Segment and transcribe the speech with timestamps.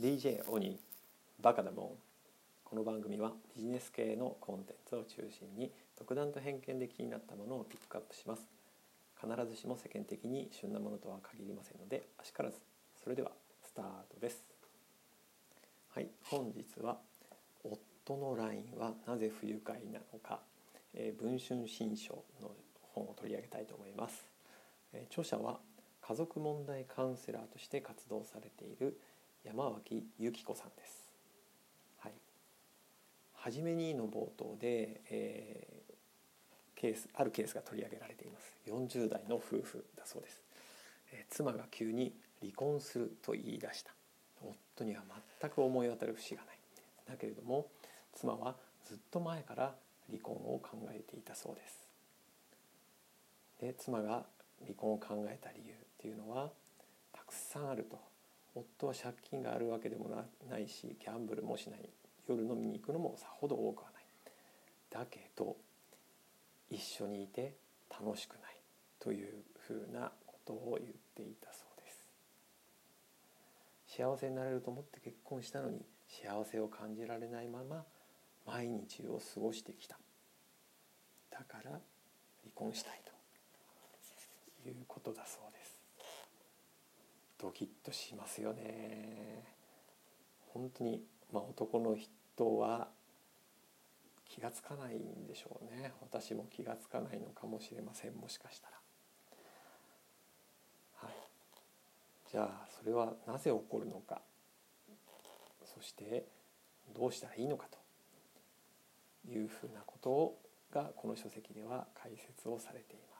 [0.00, 0.80] DJ オニ
[1.42, 1.88] バカだもん
[2.64, 8.48] この番組はビジネス系のコンテンツを中心に独断と偏見で気になったものをピックアップします。
[9.20, 12.56] 必ずしも世間的に旬なものとは限りませんのであしからず
[13.04, 13.32] それでは
[13.62, 13.84] スター
[14.14, 14.42] トです。
[15.90, 16.96] はい本日は
[17.62, 20.40] 夫の LINE はなぜ不愉快なのか、
[20.94, 22.52] えー、文春新書の
[22.94, 24.24] 本を取り上げたいと思います、
[24.94, 25.58] えー、著者は
[26.00, 28.98] 家族問題カウンセラーとして活動されている
[29.44, 31.00] 山脇由紀子さんです。
[33.42, 38.54] 初めにの冒頭で、えー、ケースあるケースが取り上げられています。
[38.66, 40.42] 40代の夫婦だそうです、
[41.12, 43.92] えー、妻が急に離婚すると言い出した。
[44.42, 45.02] 夫には
[45.40, 46.58] 全く思い当たる節がない。
[47.08, 47.66] だけれども
[48.14, 49.74] 妻はずっと前から
[50.08, 51.80] 離婚を考えていたそうです。
[53.58, 54.26] で妻が
[54.60, 56.50] 離婚を考えた理由っていうのは
[57.12, 58.09] たくさんあると。
[58.54, 60.08] 夫は借金があるわけでも
[60.48, 61.88] ないしギャンブルもしない。
[62.28, 64.04] 夜飲みに行くのもさほど多くはない。
[64.90, 65.56] だけど
[66.70, 67.54] 一緒にいて
[67.90, 68.60] 楽しくない。
[69.00, 72.06] というふうなことを言っていたそうです。
[73.96, 77.84] 幸せになれると思って結婚したのに幸せを感じられないまま
[78.46, 79.98] 毎日を過ごしてきた。
[81.30, 81.80] だから離
[82.54, 85.59] 婚したいということだそうです。
[87.40, 89.44] ドキッとしますよね。
[90.52, 91.02] 本当に
[91.32, 92.88] まあ、男の人は
[94.28, 95.92] 気が付かないんでしょうね。
[96.00, 98.14] 私も気が付かないのかもしれません。
[98.14, 98.76] もしかしたら。
[100.96, 101.12] はい、
[102.30, 104.22] じゃあそれはなぜ起こるのか。
[105.64, 106.26] そして
[106.94, 107.78] どうしたらいいのかと。
[109.28, 110.34] いうふうなこと
[110.72, 113.19] がこの書籍では解説をされています。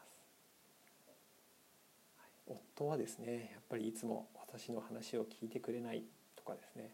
[2.51, 6.03] 夫はですねやっぱりいつも私の話を聞いてくれない
[6.37, 6.91] とかですね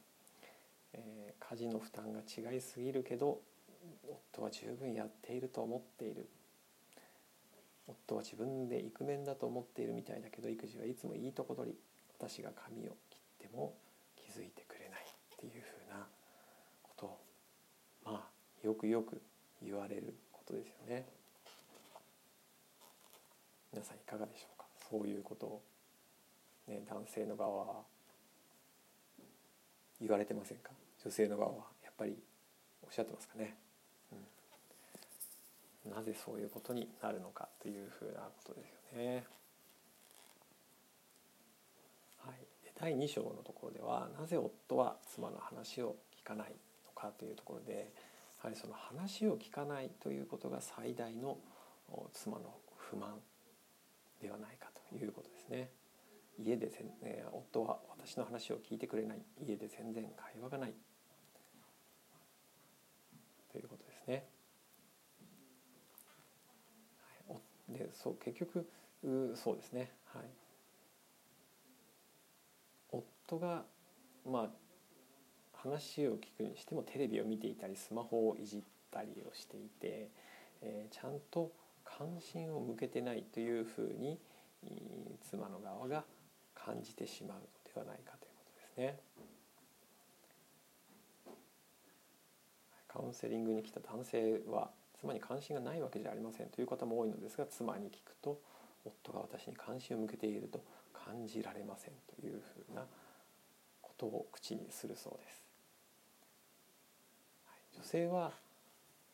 [0.96, 3.38] えー、家事の負担が違いすぎるけど
[4.32, 6.28] 夫は十分やっていると思っている
[7.86, 11.76] 夫は自分でイクメンだと思っているみたいだけど育児はいつもいいとこ取り
[12.18, 13.74] 私が髪を切っても
[14.16, 16.06] 気づいてくれないっていうふうな
[16.82, 17.18] ことを
[18.04, 19.20] まあよくよく
[19.62, 21.06] 言われることですよね。
[23.72, 24.55] 皆さんいかがでしょう
[24.90, 25.62] そういうことを、
[26.68, 27.82] ね、男性の側は
[30.00, 30.70] 言われてませんか？
[31.04, 32.16] 女性の側はやっぱり
[32.82, 33.56] おっしゃってますかね、
[35.84, 39.24] うん、なぜそういうことになるのかというふうなことですよね。
[42.18, 42.34] はい、
[42.78, 46.54] 第2章のところではなぜ夫は妻の話を聞かないの
[47.00, 47.92] かというところで
[48.42, 51.38] やはりその話を聞かないということが最大の
[52.12, 53.20] 妻の不満
[54.20, 54.75] ではないかと。
[54.94, 55.70] いうことですね。
[56.38, 59.22] 家でせん、えー、夫は私の話を聞いてくれない。
[59.40, 60.74] 家で全然会話がない。
[63.50, 64.26] ということですね。
[67.28, 67.34] は
[67.70, 68.68] い、でそう結局
[69.34, 70.22] そうですね、はい、
[72.90, 73.64] 夫が
[74.24, 74.50] まあ
[75.54, 80.10] 話を聞くにしてもテレビを見ていたりスマホをいじったりをしていて、
[80.62, 81.52] えー、ちゃんと
[81.84, 84.18] 関心を向けてないというふうに
[85.22, 86.04] 妻の側が
[86.54, 88.98] 感じてしまうのではないかということですね。
[92.88, 98.40] カウンセリングに来た男性は妻に関心がないわけじゃありませんという方も多いのですが妻に聞くと
[98.84, 102.86] 夫が私に関心を向けていると感じられませんというふうな
[103.82, 105.44] ことを口にするそうです。
[107.76, 108.32] 女性は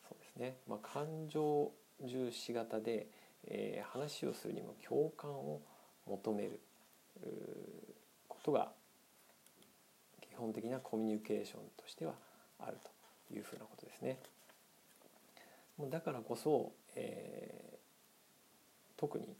[0.07, 1.71] そうですね、まあ、感情
[2.01, 3.07] 重視型で、
[3.47, 5.61] えー、話をするにも共感を
[6.07, 6.59] 求める
[8.27, 8.71] ことが
[10.21, 12.13] 基本的なコミュニケーションとしては
[12.59, 12.77] ある
[13.29, 14.19] というふうなことですね。
[15.89, 17.77] だからこそ、えー、
[18.97, 19.35] 特に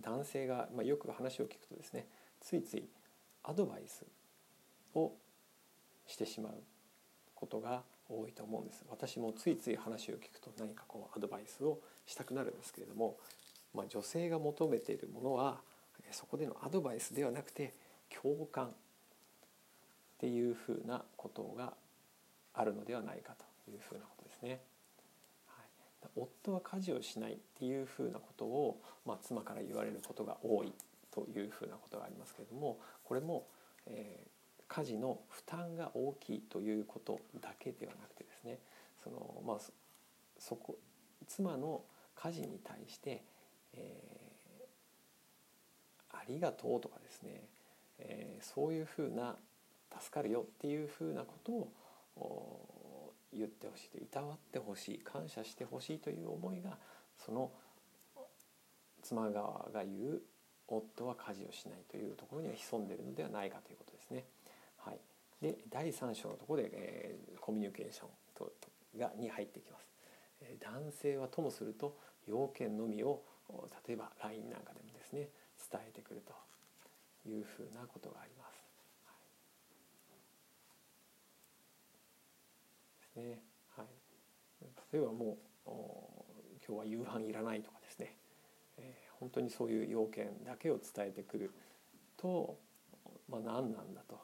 [0.00, 2.06] 男性が、まあ、よく話を聞くとですね
[2.40, 2.88] ついつい
[3.44, 4.04] アドバイス
[4.94, 5.12] を
[6.06, 6.54] してしまう
[7.34, 11.78] ことが多いと思うんです私もついつい話を聞くと何かこうアドバイスを
[12.08, 13.16] したくなるんですけれども、
[13.74, 15.60] まあ、女性が求めているものは
[16.10, 17.74] そこでのアドバイスではなくて
[18.22, 18.70] 共感っ
[20.18, 21.74] ていうふうなことが
[22.54, 23.34] あるのではないか
[23.66, 24.60] というふうなことですね。
[26.16, 30.72] 夫は家事をしないっていうふうなことを、まあ、妻から言われることが多い
[31.10, 33.46] というふうなことがありますけれどもこれも、
[33.86, 38.58] えー、家事の負担が大きいということだけではなくてですね
[39.02, 39.56] その、まあ、
[40.38, 40.76] そこ
[41.26, 41.82] 妻の
[42.20, 43.22] 家事に対して、
[43.74, 44.18] えー
[46.18, 47.48] ありがとうとかですね、
[47.98, 49.36] えー、そういうふうな
[50.00, 51.52] 助かるよっていうふうなこと
[52.20, 56.76] を言ってほしいといたわってほしい感謝してほしいという思いが
[57.24, 57.50] その
[59.02, 60.22] 妻側が言う
[60.66, 64.24] 夫は家事をしないというところには潜んでいるのではないかということですね。
[64.78, 64.98] はい、
[65.40, 68.52] で第3章のところで、えー、コミュニケーションと
[68.98, 69.97] がに入ってきます。
[70.60, 71.96] 男性はともすると
[72.26, 73.22] 要件のみを
[73.86, 75.28] 例えば LINE なんかでもですね
[75.70, 76.34] 伝えてくると
[77.28, 78.48] いうふうなことがあります。
[79.06, 79.12] は
[83.22, 83.42] い、ですね。
[83.76, 83.86] はい、
[84.92, 85.70] 例えばもう
[86.66, 88.14] 今日は夕飯いらないとかですね、
[88.76, 91.50] えー、本当にそういう要件だけを伝えてくる
[92.16, 92.58] と、
[93.28, 94.20] まあ、何なんだと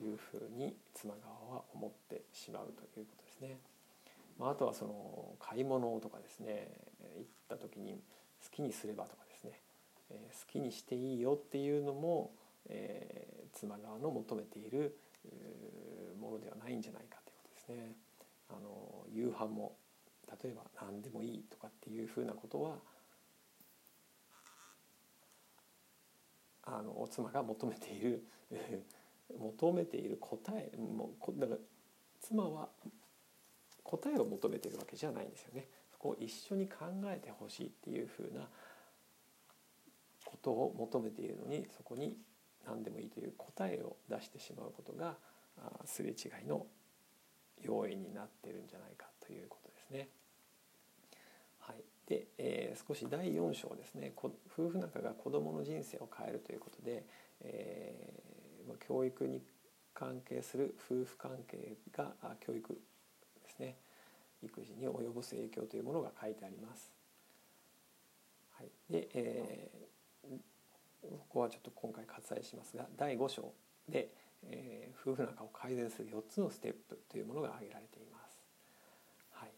[0.00, 3.58] いうふうに妻側は思ってしまうということですね。
[4.38, 6.68] まあ、あとはその買い物とかですね
[7.16, 8.02] 行った時に
[8.42, 9.60] 好きにすればとかですね、
[10.10, 12.32] えー、好きにしていいよっていうのも、
[12.68, 14.96] えー、妻側の求めている
[16.20, 17.92] ものではないんじゃないかということですね。
[18.48, 19.76] あの夕飯も
[20.42, 22.76] 例えば何でもいいとかっていうふうなことは
[26.64, 28.24] あのお妻が求めている
[29.38, 31.58] 求めている答えもだから
[32.20, 32.68] 妻は
[33.92, 35.68] 答えを求めてるわけじゃないんですよね。
[35.92, 38.48] そこを一緒に考えてほしいっていうふうな
[40.24, 42.16] ことを求めているのにそこに
[42.66, 45.16] 何でもいいという答えを出してしまうことが
[45.84, 46.66] すれ違いの
[47.60, 50.08] 要因になってるんじゃないかということですね。
[51.60, 54.32] はい、で、えー、少し第4章ですね夫
[54.70, 57.04] 婦仲が子どもの人生を変えるということで、
[57.42, 59.42] えー、教育に
[59.94, 62.80] 関係する夫婦関係が教育
[63.52, 63.76] ですね
[64.42, 66.92] 育児に及ぼす影響というものが書いてあります。
[68.58, 73.52] はい、で、えー、ここはちょっと今回割愛しますが第5章
[73.88, 74.12] で、
[74.44, 78.38] えー、夫婦仲を改善する4つのステップというものが挙げられています。
[79.32, 79.50] はい、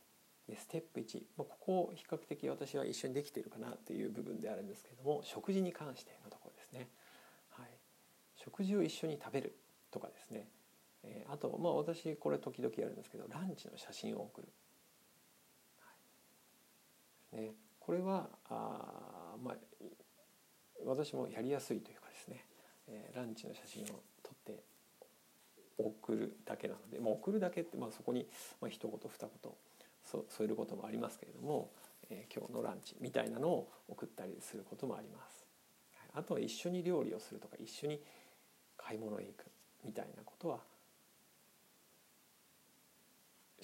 [0.50, 6.88] でステップ1、まあ、ここを比較的私は一緒にできているかなという部分であるんですけれども食事に関してのところですね。
[7.50, 7.68] はい、
[8.36, 9.56] 食事を一緒に食べる
[9.90, 10.48] とかですね
[11.04, 14.48] えー、あとまあ私これ時々やるんですけどランチの写真を送る、
[17.32, 17.42] はい。
[17.42, 19.54] ね、これはあまあ
[20.84, 22.44] 私もやりやすいというかですね、
[22.88, 23.86] えー、ランチの写真を
[24.22, 24.62] 撮って
[25.78, 28.26] 送るだけなので、まあ、送るだけって、まあ、そこに、
[28.60, 29.52] まあ、一言二言
[30.04, 31.70] そ添えることもありますけれども、
[32.10, 35.46] えー、今日のランチみたいなのを送ったりすることもあります。
[36.12, 36.20] はい。
[36.20, 38.00] あとは一緒に料理をするとか一緒に
[38.76, 39.46] 買い物へ行く
[39.84, 40.60] みたいなことは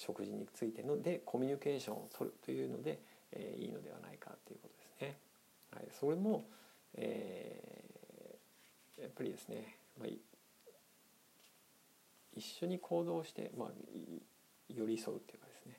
[0.01, 2.99] 食事についてのでコミュニケーションを取るというので、
[3.31, 5.17] えー、いいのではないかということですね。
[5.71, 6.43] はい、それも、
[6.95, 10.09] えー、やっぱりですね、まあ、
[12.35, 13.69] 一緒に行動して、まあ、
[14.67, 15.77] 寄り添うっていうかですね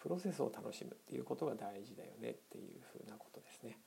[0.00, 3.78] プロセスを楽しむっていうことが大事だよねっていうふうなことですね。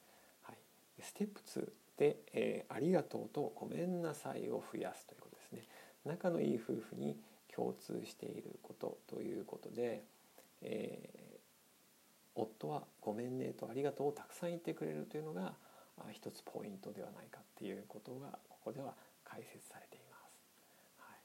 [0.43, 0.57] はい、
[1.01, 5.63] ステップ2で、えー「ありがとうとごめんなさい」を増やすということですね。
[6.05, 7.19] 仲のいい夫婦に
[7.57, 10.03] 共通していることということで、
[10.61, 15.55] えー、夫は「ごめんね」と「ありがとう」をたくさん言ってくれるというのが
[16.11, 18.93] 一つポイントではないかっていうことがここでは
[19.23, 20.31] 解説されています。
[20.99, 21.15] は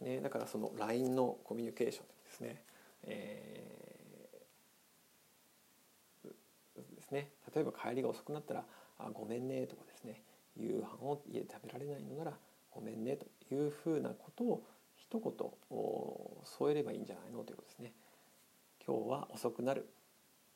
[0.00, 0.04] い。
[0.04, 2.64] ね、だからその LINE のコミュニケーションですね、
[3.02, 7.32] えー、ですね。
[7.54, 8.64] 例えば帰りが遅くなったら
[8.98, 10.22] 「あごめんね」とかですね。
[10.56, 12.38] 夕飯を家で食べられないのなら
[12.70, 14.62] ごめんねというふうなことを
[14.96, 15.32] 一言
[16.44, 17.92] 添えればいいんじゃないのということですね。
[18.86, 19.86] 今日は遅くなる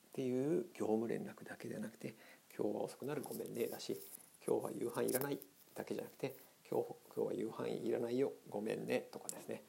[0.08, 2.14] っていう業務連絡だけではなくて
[2.56, 3.98] 今日は遅くなるごめんねだし
[4.46, 5.38] 今日は夕飯いらない
[5.74, 6.36] だけじゃなくて
[6.70, 9.62] 今日今日は夕飯いらないよごめんねとかですね、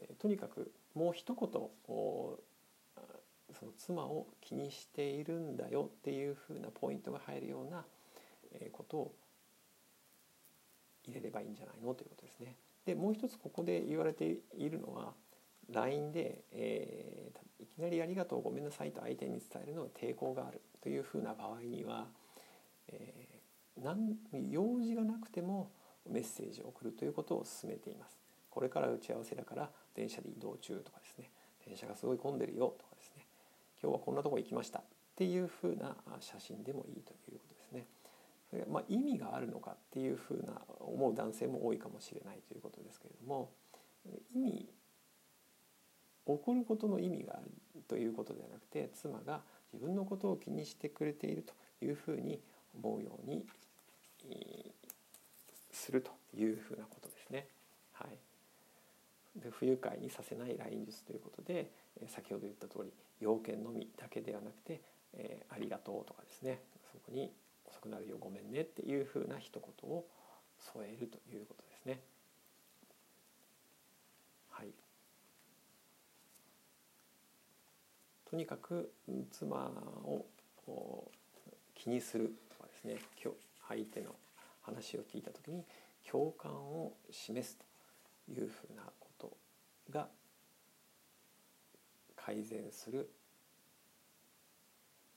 [0.00, 1.48] えとにかくもう一言
[3.58, 7.84] その妻を気にしているんだよっていうふうなポイントが入るような
[8.72, 9.14] ことを
[11.08, 11.94] 入れればいいんじゃないの？
[11.94, 12.56] ということですね。
[12.84, 15.12] でもう一つここで言われているのは
[15.70, 22.06] LINE で、えー、いきなり「ありがとうごめんなさい」と相手に伝えるのは抵抗があるというふうな場合には、
[22.88, 24.16] えー、何
[24.50, 25.70] 用事がなくても
[26.08, 28.18] メッセージを送るということを勧めています。
[28.50, 31.30] これから打ち合わせだから電車で移動中とかですね
[31.66, 33.26] 電車がすごい混んでるよとかですね
[33.80, 34.82] 今日はこんなとこ行きましたっ
[35.14, 37.57] ていうふうな写真でもいいということです。
[38.68, 43.50] まあ意味があるのかっていうふうな思う男性も多いかもしれないということですけれども
[44.34, 44.68] 意味
[46.26, 47.50] 起こることの意味がある
[47.88, 49.40] ということではなくて妻が
[49.72, 52.40] 自分のことを気にしてくれているというふうに
[52.74, 53.46] 思うように
[55.72, 57.46] するというふうなことですね。
[57.92, 58.06] は
[59.36, 61.70] い、で不愉快にさせない LINE 術ということで
[62.08, 64.80] 先ほど言った通り要件のみだけではなくて
[65.14, 66.60] 「えー、ありがとう」とかですね
[66.92, 67.32] そこに
[67.68, 70.06] 「遅くなるよごめんね」っていうふうな一言を
[70.58, 72.00] 添えるということですね。
[74.50, 74.72] はい、
[78.24, 78.92] とにかく
[79.30, 79.66] 妻
[80.04, 80.26] を
[81.74, 82.98] 気にするとかですね
[83.68, 84.16] 相手の
[84.62, 85.64] 話を聞いた時に
[86.10, 87.64] 共感を示すと
[88.32, 89.36] いうふうなこと
[89.90, 90.08] が
[92.16, 93.10] 改善する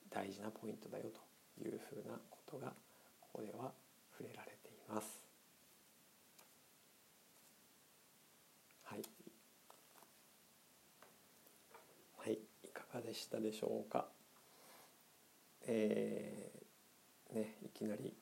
[0.10, 1.31] 大事なポイントだよと
[1.64, 2.74] いうふうなことが
[3.20, 3.72] ここでは
[4.18, 5.22] 触れられています。
[8.84, 9.02] はい、
[12.18, 14.08] はい、いかがでしたでしょうか？
[15.68, 18.14] えー、ね、いきなり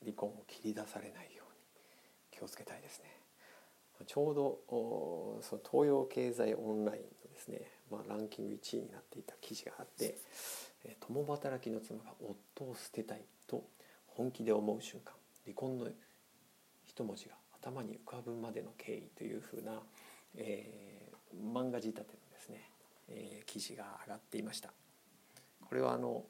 [0.00, 3.06] 離婚を切り出されないように気をつけたいですね。
[4.06, 4.60] ちょうど
[5.42, 10.18] その東洋経済オンラインのですね、まあ、ランキング1位になっていた記事があって
[11.00, 13.64] 共働きの妻が夫を捨てたいと
[14.06, 15.14] 本気で思う瞬間
[15.44, 15.88] 離婚の
[16.86, 19.80] 一文字が頭に浮かぶまでの経緯というふうな、
[20.36, 22.70] えー、漫画仕立てのですね、
[23.08, 24.70] えー、記事が上がっていました。
[25.66, 26.24] これはあの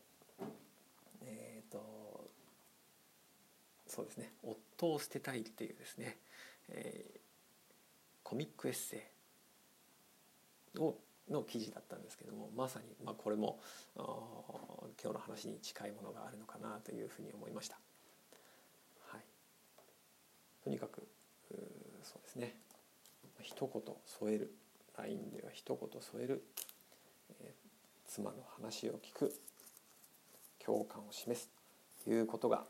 [1.22, 2.30] えっ、ー、と
[3.86, 6.16] そうですね夫を捨てたいっていうですね、
[6.68, 7.18] えー、
[8.22, 9.10] コミックエッセ
[10.76, 10.96] イを
[11.30, 13.58] の記事だったんですけどもまさに、まあ、これも
[13.96, 17.78] 今日の話に近いものがあるのかなというふうに思いました。
[19.08, 19.22] はい、
[20.62, 21.06] とにかく
[22.02, 22.56] そうですね
[23.40, 24.54] 一言添える
[24.96, 26.44] LINE では一言添える、
[27.40, 29.34] えー、妻の話を聞く
[30.64, 31.50] 共感を示す
[32.04, 32.64] ということが